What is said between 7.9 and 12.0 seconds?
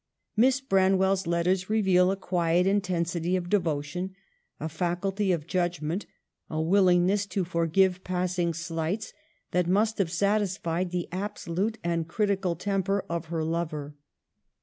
passing slights, that must have satisfied the absolute